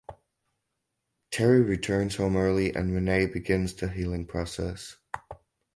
Terry 1.29 1.61
returns 1.61 2.15
home 2.15 2.35
early 2.35 2.73
and 2.73 2.89
Renay 2.91 3.27
beings 3.31 3.75
the 3.75 3.87
healing 3.87 4.25
process. 4.25 4.97